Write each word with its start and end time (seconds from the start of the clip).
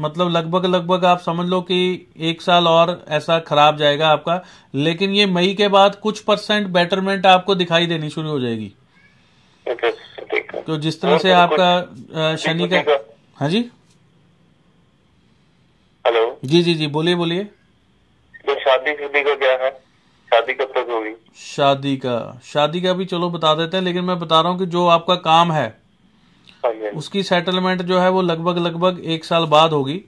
मतलब 0.00 0.28
लगभग 0.28 0.66
लगभग 0.66 1.04
आप 1.04 1.20
समझ 1.20 1.46
लो 1.48 1.60
कि 1.62 1.78
एक 2.20 2.42
साल 2.42 2.68
और 2.68 3.04
ऐसा 3.08 3.38
खराब 3.40 3.76
जाएगा 3.76 4.08
आपका 4.08 4.40
लेकिन 4.74 5.14
ये 5.14 5.26
मई 5.26 5.54
के 5.54 5.68
बाद 5.68 5.94
कुछ 5.94 6.20
परसेंट 6.20 6.66
बेटरमेंट 6.68 7.26
आपको 7.26 7.54
दिखाई 7.54 7.86
देनी 7.86 8.10
शुरू 8.10 8.30
हो 8.30 8.40
जाएगी। 8.40 8.72
ठीक 9.66 9.84
है 10.54 10.62
तो 10.62 10.76
जिस 10.76 11.00
तरह 11.00 11.18
से 11.18 11.32
आपका 11.32 12.36
शनि 12.36 12.68
का 12.68 12.82
हाँ। 13.36 13.48
जी? 13.48 13.58
हेलो। 16.04 16.38
जी 16.44 16.62
जी 16.62 16.74
जी 16.74 16.86
बोलिए 16.88 17.14
बोलिए। 17.14 17.44
तो 17.44 18.54
शादी 18.60 18.94
शुदी 18.94 19.22
का 19.22 19.34
क्या 19.34 19.52
है? 19.64 19.70
शादी 20.32 20.54
कब 20.54 20.72
तक 20.74 20.86
होगी? 20.90 21.14
शादी 21.36 21.96
का 21.96 22.40
शादी 22.44 22.80
का 22.80 22.92
भी 22.92 23.04
चलो 23.06 23.30
बता 23.30 23.54
देते 23.54 23.76
हैं 23.76 23.84
लेकिन 23.84 24.04
मैं 24.04 24.18
बता 24.18 24.40
रहा 24.40 24.52
हूँ 24.52 24.58
कि 24.58 24.66
जो 24.66 24.86
आपका 24.88 25.14
काम 25.16 25.52
है 25.52 25.62
हाँ 25.62 25.68
हाँ। 25.68 25.79
उसकी 26.94 27.22
सेटलमेंट 27.22 27.82
जो 27.82 27.98
है 28.00 28.10
वो 28.10 28.22
लगभग 28.22 28.58
लगभग 28.58 29.00
एक 29.04 29.24
साल 29.24 29.44
बाद 29.46 29.72
होगी। 29.72 30.04